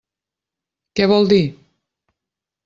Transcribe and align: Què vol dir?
Què 1.01 1.07
vol 1.11 1.29
dir? 1.33 1.43